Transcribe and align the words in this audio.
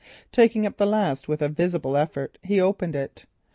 Taking 0.31 0.65
up 0.65 0.77
this 0.77 0.87
last 0.87 1.27
with 1.27 1.43
a 1.43 1.47
visible 1.47 1.95
effort, 1.95 2.39
he 2.41 2.59
opened 2.59 2.95
it. 2.95 3.27